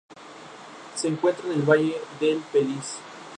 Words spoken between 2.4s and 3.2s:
Pellice.